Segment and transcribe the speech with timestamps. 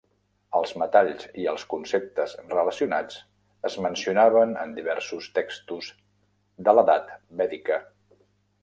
[0.59, 3.19] Els metalls i els conceptes relacionats
[3.71, 5.95] es mencionaven en diversos textos
[6.69, 7.81] de l'edat vèdica.